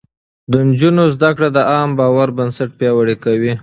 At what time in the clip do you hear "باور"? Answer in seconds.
1.99-2.29